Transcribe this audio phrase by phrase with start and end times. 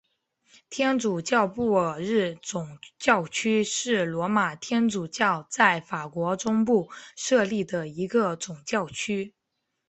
[0.71, 9.35] 天主教布尔日总教区是罗马天主教在法国中部设立的一个总教区。